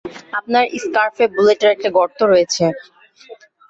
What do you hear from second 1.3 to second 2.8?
বুলেটের একটা গর্ত রয়েছে।